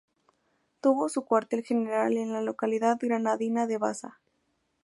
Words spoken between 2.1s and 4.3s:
en la localidad granadina de Baza.